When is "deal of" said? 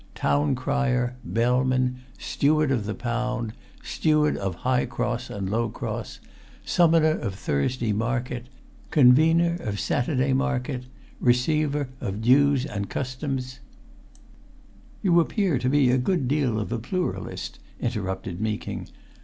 16.27-16.71